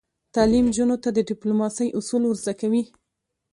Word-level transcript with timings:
تعلیم 0.35 0.65
نجونو 0.69 0.95
ته 1.03 1.09
د 1.13 1.17
ډیپلوماسۍ 1.29 1.87
اصول 1.99 2.21
ور 2.25 2.37
زده 2.43 2.53
کوي. 2.61 2.83